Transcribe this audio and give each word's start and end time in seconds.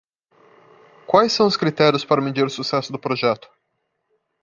Quais 1.05 1.31
são 1.31 1.45
os 1.45 1.55
critérios 1.55 2.03
para 2.03 2.19
medir 2.23 2.43
o 2.43 2.49
sucesso 2.49 2.91
do 2.91 2.97
projeto? 2.97 3.47